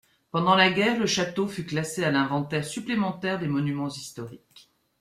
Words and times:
Pendant 0.31 0.55
la 0.55 0.71
guerre, 0.71 0.97
le 0.97 1.05
château 1.05 1.47
fut 1.47 1.63
classé 1.63 2.03
à 2.03 2.09
l’inventaire 2.09 2.65
supplémentaire 2.65 3.37
des 3.37 3.47
monuments 3.47 3.87
historiques. 3.89 4.71